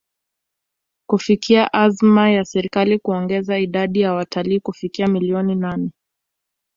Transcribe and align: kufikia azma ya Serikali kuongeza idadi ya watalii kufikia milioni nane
kufikia 1.09 1.73
azma 1.73 2.29
ya 2.31 2.45
Serikali 2.45 2.99
kuongeza 2.99 3.57
idadi 3.59 4.01
ya 4.01 4.13
watalii 4.13 4.59
kufikia 4.59 5.07
milioni 5.07 5.55
nane 5.55 5.91